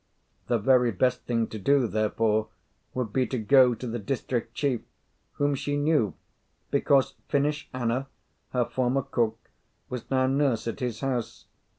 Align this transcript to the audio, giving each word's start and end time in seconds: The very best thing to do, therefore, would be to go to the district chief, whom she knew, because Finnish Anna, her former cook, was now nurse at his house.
The 0.47 0.57
very 0.57 0.89
best 0.89 1.21
thing 1.25 1.45
to 1.49 1.59
do, 1.59 1.85
therefore, 1.85 2.47
would 2.95 3.13
be 3.13 3.27
to 3.27 3.37
go 3.37 3.75
to 3.75 3.85
the 3.85 3.99
district 3.99 4.55
chief, 4.55 4.81
whom 5.33 5.53
she 5.53 5.77
knew, 5.77 6.15
because 6.71 7.13
Finnish 7.29 7.69
Anna, 7.71 8.07
her 8.49 8.65
former 8.65 9.03
cook, 9.03 9.37
was 9.89 10.09
now 10.09 10.25
nurse 10.25 10.67
at 10.67 10.79
his 10.79 11.01
house. 11.01 11.45